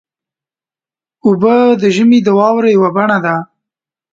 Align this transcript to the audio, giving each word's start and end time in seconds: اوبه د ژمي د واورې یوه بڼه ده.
اوبه 1.25 1.55
د 1.81 1.83
ژمي 1.95 2.19
د 2.23 2.27
واورې 2.37 2.69
یوه 2.77 2.89
بڼه 2.95 3.17
ده. 3.25 3.35